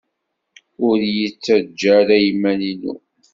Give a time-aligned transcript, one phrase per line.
[0.87, 2.93] Ur iyi-ttajja ara i yiman-inu.